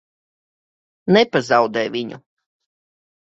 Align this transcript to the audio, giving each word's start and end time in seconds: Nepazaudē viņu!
Nepazaudē 1.17 1.85
viņu! 1.97 2.19